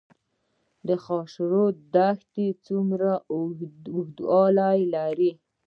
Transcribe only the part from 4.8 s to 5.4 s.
لري؟